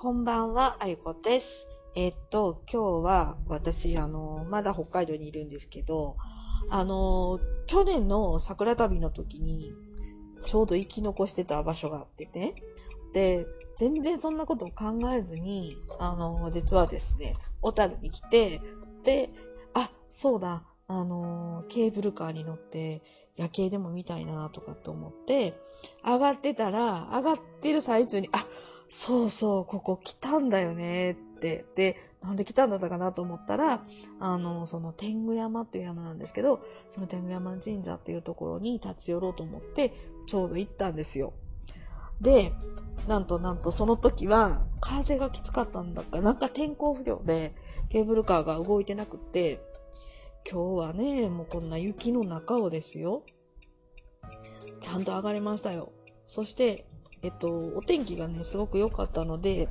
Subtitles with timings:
[0.00, 1.66] こんばんは、あゆこです。
[1.96, 6.14] えっと、今日は私、あの、まだ北海道にいるんですけど、
[6.70, 9.72] あの、去年の桜旅の時に、
[10.46, 12.54] ちょうど生き残してた場所があってね。
[13.12, 13.44] で、
[13.76, 18.60] 全然そんなことを考えずに、あの、実はですね、小樽に来て、
[19.02, 19.30] で、
[19.74, 23.02] あ、そうだ、あの、ケーブルカーに乗って
[23.34, 25.60] 夜景でも見たいなとかって思って、
[26.04, 28.46] 上がってたら、上がってる最中に、あ、
[28.88, 31.64] そうそう、ここ来たんだよねって。
[31.74, 33.84] で、なんで来たんだったかなと思ったら、
[34.18, 36.60] あの、その天狗山っていう山なんですけど、
[36.90, 39.92] その天狗山神社っていうところに立ち寄ろうと思って、
[40.26, 41.32] ちょうど行ったんですよ。
[42.20, 42.52] で、
[43.06, 47.54] なんとなんとその時は、風がきつかったんだか、なんか天候不良で、
[47.90, 49.60] ケーブルカーが動いてなくって、
[50.50, 53.22] 今日はね、もうこんな雪の中をですよ。
[54.80, 55.92] ちゃんと上がれましたよ。
[56.26, 56.87] そして、
[57.22, 59.68] えっと、お天気がね、すごく良かったので、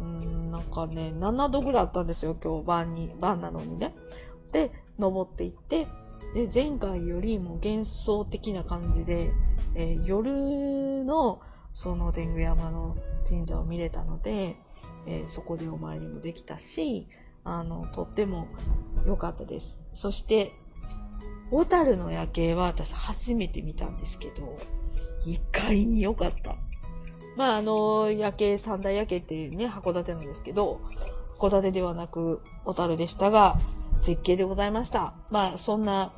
[0.00, 3.94] うん、なんかね、7度ぐらいあったんですよ、今日晩に、晩なのにね。
[4.52, 5.86] で、登っていって、
[6.34, 9.32] で、前回よりも幻想的な感じで、
[9.74, 11.40] えー、夜の、
[11.72, 12.96] その天狗山の
[13.28, 14.56] 神社を見れたので、
[15.06, 17.08] えー、そこでお参りもできたし、
[17.44, 18.48] あの、とっても
[19.06, 19.80] 良かったです。
[19.92, 20.52] そして、
[21.50, 24.58] 小樽の夜景は私初めて見たんですけど、
[25.24, 26.56] 意外に良かった。
[27.38, 30.80] まあ、あの、夜景、三大夜景っていうね、函館なんですけど、
[31.40, 33.54] 函館ではなく、小樽でしたが、
[34.02, 35.14] 絶景でございました。
[35.30, 36.10] まあ、そんな、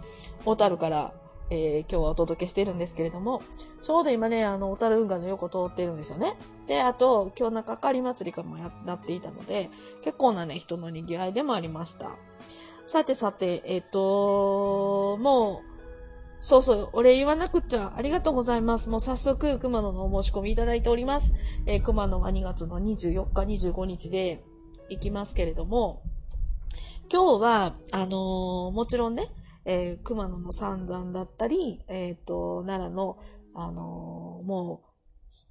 [0.46, 1.12] 小樽から、
[1.50, 3.42] えー、今日はお届けしているんですけれども、
[3.82, 6.38] ちょうど今ね、あの、小樽運河の横通ってるんですよね。
[6.66, 9.68] で、あと、今日なんかり祭りかもや、なっていたので、
[10.02, 12.12] 結構なね、人の賑わいでもありました。
[12.86, 15.69] さてさて、えっ、と、もう、
[16.40, 17.92] そうそう、お礼言わなくっちゃ。
[17.96, 18.88] ありがとうございます。
[18.88, 21.34] もう早速、熊野のお申し込みいただいております。
[21.66, 24.42] えー、熊野は2月の24日、25日で
[24.88, 26.02] 行きますけれども、
[27.12, 29.30] 今日は、あのー、もちろんね、
[29.66, 33.18] えー、熊野の三山だったり、えっ、と、奈良の、
[33.54, 34.90] あの、もう、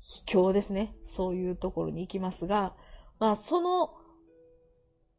[0.01, 0.95] 秘境ですね。
[1.03, 2.75] そういうところに行きますが、
[3.19, 3.91] まあ、その、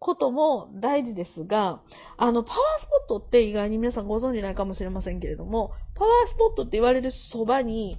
[0.00, 1.82] ことも大事ですが、
[2.16, 7.98] あの、パワースポットって意外に皆さんご存知ないかもしれませんけれども、パワースポットって言われるそばに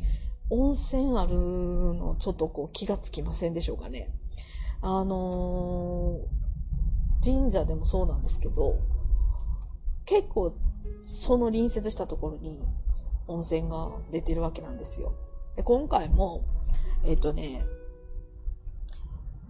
[0.50, 4.10] 温泉あるのちょっとこう気がつきませんでしょうかね。
[4.82, 8.80] あのー、神社でもそうなんですけど、
[10.06, 10.56] 結構
[11.06, 12.64] その隣接したところに
[13.28, 15.14] 温泉が出てるわけなんですよ。
[15.56, 16.44] で今回も、
[17.04, 17.64] えっ、とね、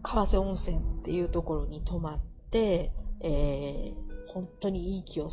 [0.04, 5.30] 川瀬温泉っていうところに泊まって、えー、本当にいい気を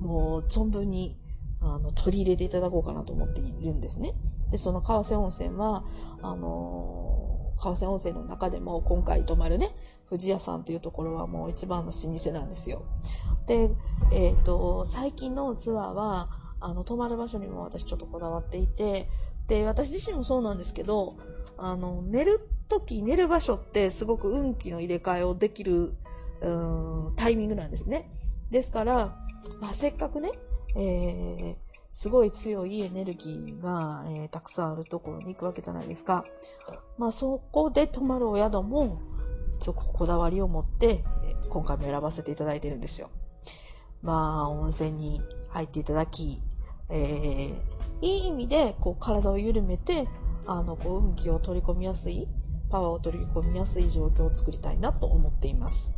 [0.00, 1.16] もう存分に
[1.60, 4.14] あの取り入れていただこうかなと思っているんですね。
[4.50, 5.84] で、その川瀬温泉は、
[6.22, 9.74] あのー、川瀬温泉の中でも今回泊まるね、
[10.08, 12.82] 富士屋さんというところはもう一番の老舗なんですよ。
[13.46, 13.70] で、
[14.12, 19.08] えっ、ー、と、最近のツアーは、あの、泊まる場所にも私ちょっとこだわっていて、
[19.46, 21.16] で、私自身もそうなんですけど、
[21.58, 25.92] あの、寝る時、寝る場所ってすごく運気の入れ替えをできる、
[26.40, 28.10] うん、タイミングなんですね。
[28.50, 29.16] ですから、
[29.60, 30.32] まあ、せっかくね、
[30.76, 36.24] えー、すごい強いエネルギーが、えー、たくさんあるところに行くわけじゃないですか。
[36.96, 39.00] まあ、そこで泊まるお宿も、
[39.56, 41.04] 一応こだわりを持って、
[41.50, 43.10] 今回も選ばせていただいてるんですよ。
[44.02, 46.40] まあ、温泉に入っていただき、
[46.88, 50.08] えー、いい意味で、こう、体を緩めて、
[50.46, 52.26] あの、こう、運気を取り込みやすい
[52.70, 55.92] パワーを取り込みやすい状況を作りたいなと思っています。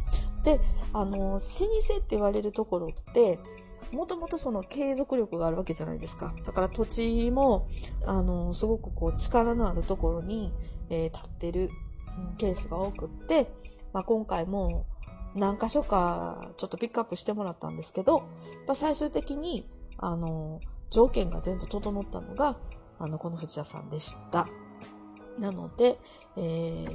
[0.44, 0.60] で、
[0.92, 3.38] あの、老舗って言われるところって、
[3.92, 6.34] もともとその継続力があるわけじゃないですか。
[6.46, 7.68] だから土地も、
[8.06, 10.52] あの、すごくこう力のあるところに、
[10.88, 11.70] えー、立ってる
[12.38, 13.52] ケースが多くって、
[13.92, 14.86] まあ、今回も
[15.34, 18.20] 何箇所かちょっとピックアップしてもらったんですけど、
[18.66, 19.68] まあ、最終的に、
[19.98, 22.56] あの、条件が全部整ったのが、
[22.98, 24.46] あの、この藤屋さんでした。
[25.38, 25.98] なので、
[26.36, 26.86] えー、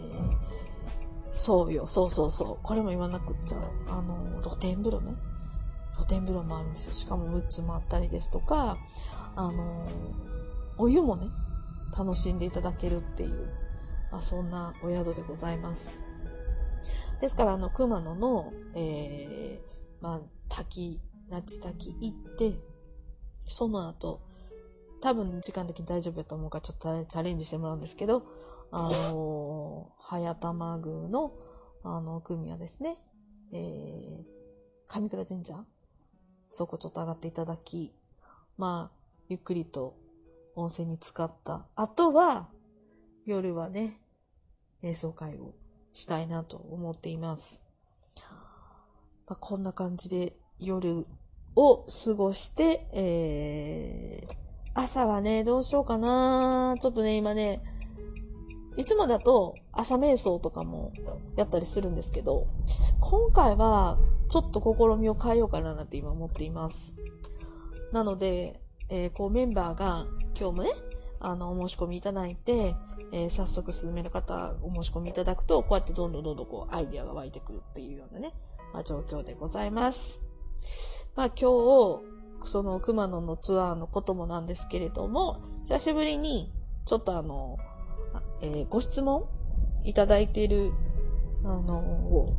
[1.30, 2.63] そうよ、そうそうそう。
[2.63, 3.57] これも言わなくっちゃ。
[3.88, 5.16] あの、露天風呂ね。
[5.95, 6.94] 露天風呂もあるんですよ。
[6.94, 8.78] しかも6つもあったりですとか、
[9.36, 9.88] あの、
[10.78, 11.28] お湯もね、
[11.98, 13.50] 楽しんでいただけるっていう、
[14.12, 15.98] まあ、そんなお宿でございます。
[17.19, 22.60] ですから、あの、熊野の、えー、まあ、滝、那智滝行って、
[23.45, 24.22] その後、
[25.02, 28.24] 多分時間的に大丈夫やと思うからちょっとチャレンジしてもらうんですけど、
[28.72, 31.34] あのー、早玉宮の、
[31.84, 32.98] あの、組はですね、
[33.54, 34.24] えー、
[34.88, 35.64] 上倉神社
[36.52, 37.94] そこちょっと上がっていただき、
[38.58, 38.98] まあ、
[39.30, 39.96] ゆっくりと
[40.56, 41.68] 温泉に浸かった。
[41.76, 42.50] あとは、
[43.26, 44.02] 夜はね、
[44.82, 45.54] 演奏会を
[45.94, 47.64] したいなと思っています。
[49.28, 51.06] まあ、こんな感じで夜
[51.56, 54.47] を過ごして、えー、
[54.79, 57.63] 朝はね、どうしようかなちょっとね、今ね、
[58.77, 60.94] いつもだと朝瞑想とかも
[61.35, 62.45] やったりするんですけど、
[63.01, 63.97] 今回は
[64.29, 66.95] ちょっと試みを変えようかななんて今思っています。
[67.91, 70.06] なので、えー、こうメンバーが
[70.39, 70.69] 今日もね、
[71.19, 72.75] あの、お申し込みいただいて、
[73.12, 78.35] えー、早速進める方、お申し込みいただくと、こうやってどんどんどんどんこう、アイディアが湧いてくるっていうようなね、
[78.74, 80.24] まあ、状況でございます。
[81.15, 81.50] まあ今
[82.03, 86.54] 日、その熊野のツアーのこともなんですけれども、久しぶりに、
[86.86, 87.57] ちょっとあの、
[88.42, 89.25] えー、ご質問
[89.84, 90.72] いただいている、
[91.44, 92.34] あの、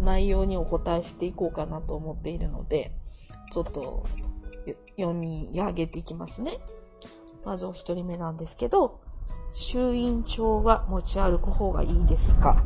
[0.00, 2.92] 内容にお答えしていこうかなと思っているので、
[3.50, 4.06] ちょっと
[4.96, 6.58] 読み上げていきますね。
[7.44, 9.00] まずお一人目なんですけど、
[9.52, 12.62] 衆院長は持ち歩く方がいいですか？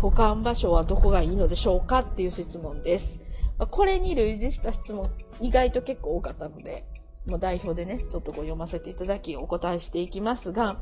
[0.00, 2.00] 保管場所はどこがいいのでしょうか？
[2.00, 3.22] っていう質問です。
[3.58, 5.10] これに類似した質問、
[5.40, 6.84] 意外と結構多かったので、
[7.26, 10.78] もう代表でね、ちょっとこう読ませていただきお答えしていきますが、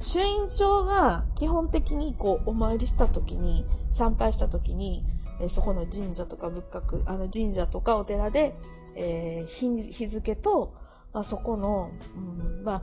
[0.00, 5.04] 衆院長は基本的にこうお参りした時に、参拝した時に、
[5.40, 8.56] えそこの神社とか仏閣、あの神社とかお寺で、
[8.96, 10.74] えー、日付と、
[11.12, 12.82] まあ、そこの、うん、まあ、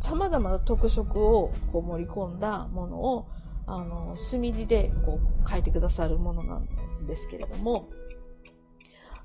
[0.00, 3.28] 様々な特色をこう盛り込んだものを、
[3.66, 6.68] あの、墨字でこう書いてくださるものなん
[7.06, 7.88] ですけれども、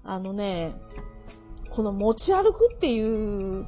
[0.03, 0.73] あのね、
[1.69, 3.65] この持ち歩くっていう、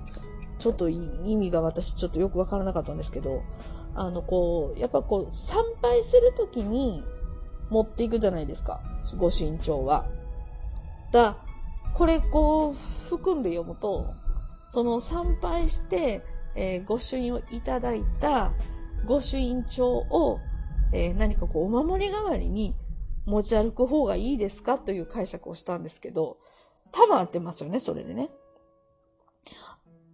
[0.60, 3.44] ちょっと意味が私ちょっとよくわからなかったんですけど、
[3.96, 7.04] あの、こう、やっぱこう、参拝するときに
[7.70, 8.82] 持っていくじゃないですか。
[9.18, 10.06] ご身長は。
[11.12, 11.38] だ、
[11.94, 14.14] これこう、含んで読むと、
[14.70, 16.24] その参拝して、
[16.56, 18.52] えー、御朱印をいただいた
[19.06, 20.40] 御朱印帳を、
[20.92, 22.76] えー、何かこう、お守り代わりに
[23.26, 26.38] 持ち歩く方がいいですかという解釈をしたんですけど、
[26.92, 28.30] 多分合ってますよね、それでね。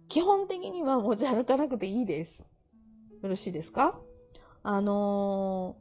[0.08, 2.46] 基本的には持ち歩かなくていいです。
[3.22, 4.00] よろしいですか？
[4.62, 5.76] あの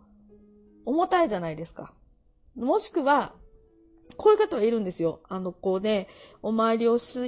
[0.85, 1.93] ー、重たいじゃないですか。
[2.55, 3.33] もしくは、
[4.17, 5.21] こういう方はいるんですよ。
[5.29, 6.07] あの、こうね、
[6.41, 7.27] お参りをす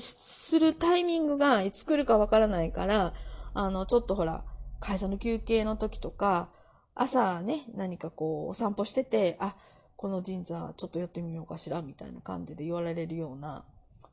[0.59, 3.13] るタイミングがいつ来るかわからないから、
[3.53, 4.43] あの、ちょっとほら、
[4.79, 6.49] 会社の休憩の時とか、
[6.95, 9.55] 朝ね、何かこう、お散歩してて、あ、
[10.01, 13.63] この神社ちょっと寄ってみようかしらみたいな感じで言われるような、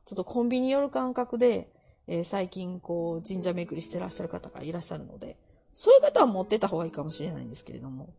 [0.05, 1.67] ちょっとコンビニ寄る感覚で、
[2.05, 5.35] えー、最近こう神社巡りしてらっしゃる方がいらっしゃるので、
[5.73, 8.13] そういう方は持ってた方がいいかもしれないんですけれども、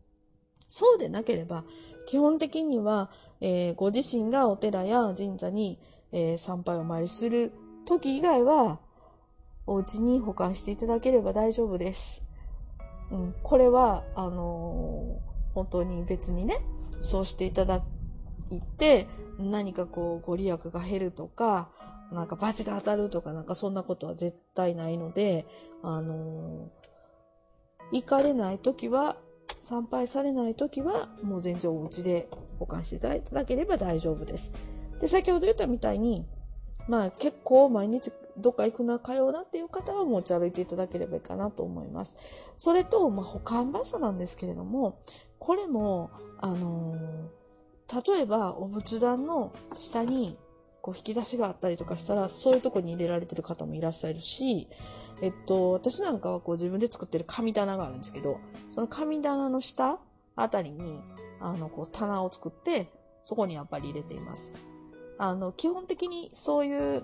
[0.67, 1.63] そうでなければ、
[2.07, 3.09] 基本的には、
[3.39, 5.79] えー、ご自身がお寺や神社に、
[6.11, 7.53] えー、参拝を参りする
[7.85, 8.79] 時以外は、
[9.65, 12.21] お家に保管していただければ大丈夫です。
[13.11, 15.21] うん、これは、あの
[15.53, 16.61] 本当に別にね、
[17.01, 17.83] そうしていただ
[18.49, 19.07] いて、
[19.39, 21.69] 何かこう、ご利益が減るとか、
[22.11, 25.45] なんか罰が当たるとか、なんかそんなことは絶対ないので、
[25.81, 29.17] あのー、行かれないときは、
[29.59, 34.51] 参拝されないときは、もう全然お家で保管していただければ大丈夫です。
[34.99, 36.25] で、先ほど言ったみたいに、
[36.87, 42.17] まあ結構毎日どっか行くな、通うなっていう方は持ち歩いていただければいいかなと思います。
[42.57, 44.99] それと、まあ保管場所なんですけれども、
[45.41, 50.37] これも、あのー、例えばお仏壇の下に
[50.83, 54.67] こう引き出しがあったりとかしたら、そういうとこに入れられてる方もいらっしゃるし、
[55.19, 58.39] えっと、私なんかはこう自分で作ってる神棚があるんですけど、
[58.75, 59.97] その神棚の下
[60.35, 60.99] あたりに、
[61.39, 62.91] あの、こう棚を作って、
[63.25, 64.53] そこにやっぱり入れています。
[65.17, 67.03] あの、基本的にそういう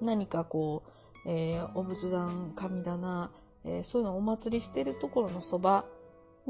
[0.00, 0.82] 何かこ
[1.24, 3.30] う、えー、お仏壇、神棚、
[3.64, 5.84] えー、そういうのをお祭りしてるところのそば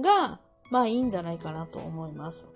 [0.00, 0.40] が、
[0.70, 2.46] まあいいんじゃないかなと思います。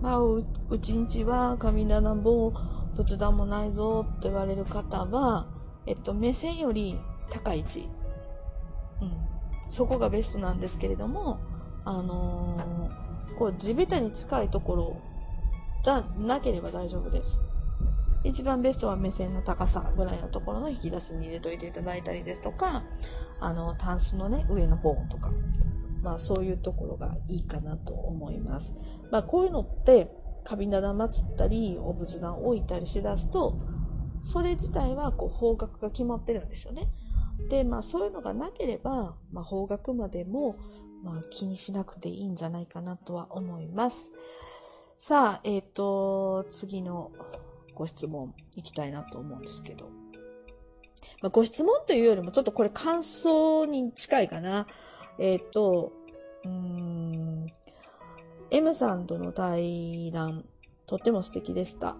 [0.00, 0.44] まあ、う、
[0.80, 2.52] ちんちは神棚も
[2.96, 5.46] 仏壇もないぞって言われる方は、
[5.86, 6.98] えっと、目線より
[7.30, 7.88] 高い位置。
[9.00, 9.12] うん。
[9.70, 11.38] そこがベストなんですけれども、
[11.84, 14.96] あのー、こう、地べたに近いところ
[15.84, 17.42] じゃなければ大丈夫です。
[18.24, 22.84] 一番ベストは目線の高さぐらいのところの引き出しに入れといていただいたりですとか、
[23.40, 25.30] あの、タンスのね、上の方とか、
[26.02, 28.76] まあそういうところがいいかなと思います。
[29.10, 30.10] まあこういうのって、
[30.44, 33.58] 神棚祀ったり、お仏壇置いたりしだすと、
[34.24, 36.88] それ自体はこう方角が決まってるんですよね。
[37.48, 40.56] で、まあそういうのがなければ、まあ方角までも、
[41.02, 44.12] まあ気にしなくていいんじゃないかなとは思います。
[44.98, 47.10] さあ、えっ、ー、と、次の
[47.74, 50.02] ご質問いきたいなと思うんですけど。
[51.20, 54.66] まあ、ご質問というよりもちょっとこれ感想に近いかな。
[55.18, 55.92] えっ、ー、と、
[56.44, 57.46] うん
[58.50, 60.44] M さんとの対談、
[60.86, 61.96] とっても素敵でした。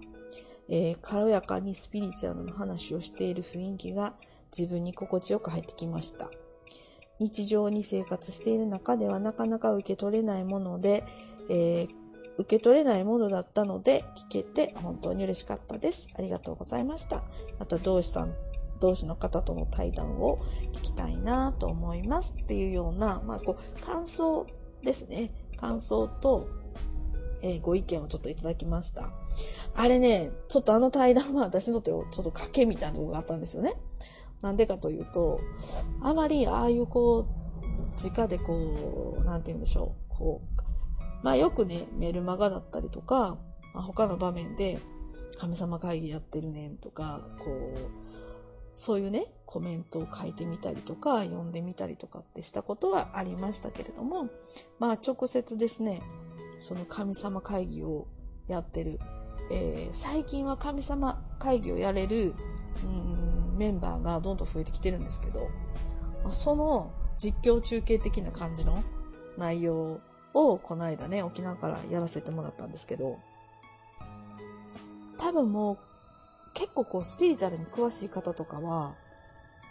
[0.69, 4.15] えー、軽やかにスピリチュアルの話をしている雰囲気が
[4.57, 6.31] 自分に心地よく入ってきました。
[7.19, 11.05] 日常に生活している中ではなかなか受け取れないもので、
[11.49, 11.89] えー、
[12.39, 16.09] 受け取れないものだったので聞けて本当に嬉しかったです。
[16.15, 17.23] ありがとうございました。
[17.59, 18.35] また同志さん、
[18.83, 20.39] 同志の方との対談を
[20.73, 24.45] 聞きたいなと思いますっていうような、まあこう、感想
[24.83, 25.31] ですね。
[25.57, 26.49] 感想と、
[27.43, 29.11] えー、ご意見をちょっといただきました。
[29.77, 33.77] あれね、ちょっとあの対談は私にとってちょっと賭けみたいなとこがあったんですよね。
[34.41, 35.39] なんでかというと、
[36.01, 40.63] あまりああいうこう、直でこう、なんて言うんでしょう、こう、
[41.23, 43.39] まあよくね、メルマガだったりとか、
[43.75, 44.81] まあ、他の場面で、
[45.39, 48.02] 神様会議やってるねんとか、こう、
[48.77, 54.29] そういうね、コメントを書いてみたりとか、読んでみたりとかってしたことはありましたけれども、
[54.79, 56.03] まあ直接ですね、
[56.61, 58.07] その神様会議を
[58.49, 58.99] やってる、
[59.51, 62.35] えー、最近は神様会議をやれる、
[62.83, 65.51] うん、メンバーがどんどん増えてきてるんですけど、
[66.31, 68.83] その実況中継的な感じの
[69.37, 70.01] 内容
[70.35, 73.19] をこの間ね、沖縄からやらせてもらったんですけど、
[75.19, 75.79] 多分もう
[76.55, 78.95] 結構こうスピリチュアルに詳しい方とかは、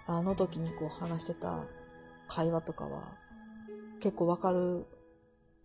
[0.07, 1.63] あの時にこう話してた
[2.27, 3.03] 会話とかは
[4.01, 4.85] 結構わかる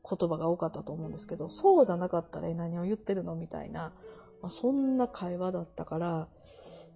[0.09, 3.93] 言葉が多かったと思うんですけど、そうじゃなかったら何を言ってるのみたいな、
[4.43, 6.29] まあ、そんな会話だったから、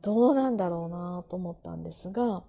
[0.02, 2.42] どうなんだろうなと思ったんですが、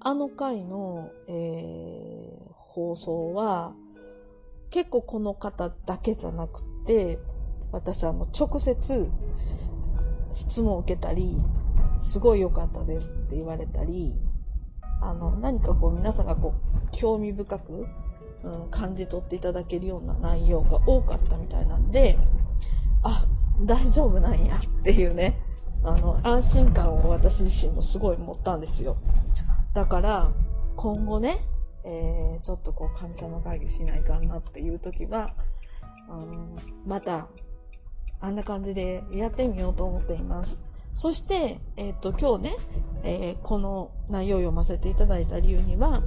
[0.00, 3.74] あの回の、えー、放送は、
[4.70, 7.18] 結構この方だけじゃなくて、
[7.72, 9.08] 私あの、直接
[10.34, 11.36] 質問を受けたり、
[11.98, 14.14] すごい良かったですって言われたり、
[15.00, 17.86] あの、何かこう皆さんがこう、興味深く、
[18.42, 22.18] うん、感じ取っていただけるような内容が多かったみたいなんで、
[23.02, 23.26] あ、
[23.62, 25.40] 大丈夫なんやっていうね、
[25.82, 28.96] あの、安心感を私自身もすごい持ったんですよ。
[29.74, 30.32] だから、
[30.76, 31.46] 今後ね、
[31.84, 35.34] えー、ちょっとこう神様会議しないかなっていう時は、
[36.08, 37.28] あの、また、
[38.24, 40.62] あんな感じでやってみようと思っています。
[40.94, 42.56] そして、えっ、ー、と、今日ね、
[43.02, 46.02] えー、この内容を読ませていただいた理由には、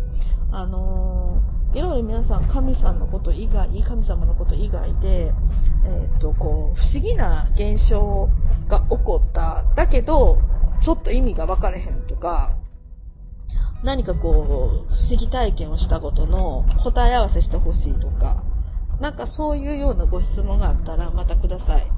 [0.52, 5.32] あのー、いろいろ皆さん神さんのこと以外、神様のこと以外で、
[5.86, 8.28] えっ、と、こう、不思議な現象
[8.68, 9.64] が起こった。
[9.76, 10.40] だけど、
[10.82, 12.56] ちょっと意味が分かれへんとか、
[13.84, 18.42] 何かこう、不思議体験をしたことの答え合わせしてほしいとか、
[19.00, 21.97] なんかそういうようなご質問があったらまたください。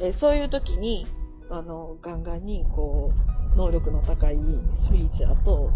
[0.00, 1.06] えー、そういう時に、
[1.50, 3.12] あの、ガンガンに、こ
[3.54, 4.38] う、能力の高い
[4.74, 5.70] スピリチュアと、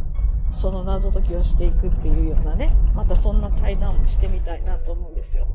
[0.52, 5.49] その謎解きをしていくっていうようなね、またそんな対談もしてみたいなと思うんですよ。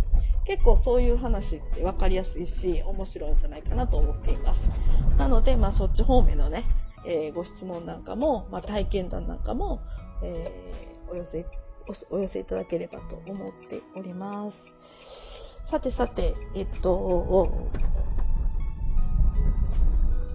[0.44, 4.72] 結構そういう話って分かりやすいし、面白いんじゃないかなと思っています。
[5.18, 6.66] なので、まあそっち方面のね、
[7.08, 9.80] えー、ご質問なんかも、まあ体験談なんかも、
[10.22, 11.46] えー、お寄せ
[12.12, 14.76] お、お寄せいただければと思っております。
[15.66, 17.72] さてさて、えっと、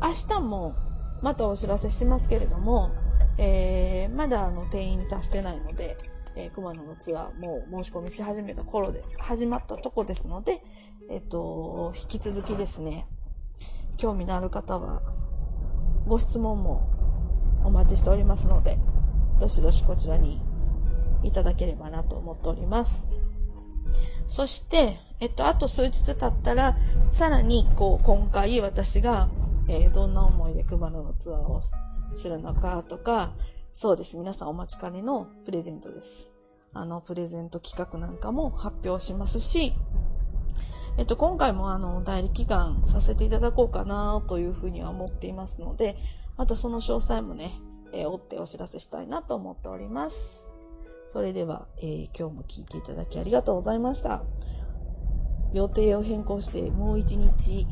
[0.04, 0.76] 明日も
[1.22, 2.90] またお知らせしますけれども、
[3.38, 5.96] えー、まだあの定員達してないので、
[6.36, 10.62] えー、熊野のツアーも申し込みし始めた頃で、始まったとこですので、
[11.08, 13.06] えっと、引き続きですね、
[13.96, 15.00] 興味のある方は、
[16.06, 16.86] ご質問も
[17.64, 18.78] お待ちしておりますので、
[19.40, 20.42] どしどしこちらに
[21.22, 23.08] いただければなと思っております。
[24.26, 26.76] そして、えっと、あと数日経ったら、
[27.10, 29.30] さらに、こう、今回私が、
[29.68, 31.60] えー、どんな思いで熊野のツアーを
[32.12, 33.34] するのかとか、
[33.72, 34.16] そうです。
[34.16, 36.34] 皆さんお待ちかねのプレゼントです。
[36.72, 39.74] あの、プレゼント企画なんかも発表しますし、
[40.96, 45.96] えっと、今回もあの、代理祈願させていただこうかなというふうには思っていますので、
[46.36, 47.60] またその詳細もね、
[47.92, 50.54] えー、追ってお知らせしたいなと思っております。
[51.08, 54.22] それでは、えー、今日も聞いていただきありがとうございました。
[55.52, 57.66] 予定を変更してもう一日、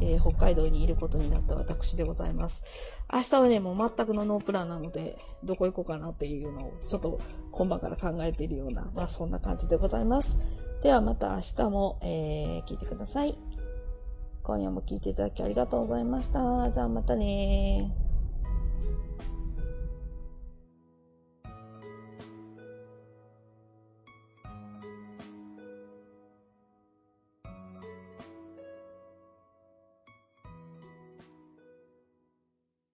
[0.00, 2.98] えー、北海道にいることになった私でございます。
[3.12, 7.20] 明日はね、もう全くのノープランなので、どこ行こうかなっていうのを、ちょっと
[7.52, 10.38] 今晩から考えているような、まあそんな感じでございます。
[10.82, 13.38] ではまた明日も、えー、聞いてください。
[14.42, 16.70] 今夜も聞いていただきありがとうございました。
[16.70, 17.92] じゃあまたね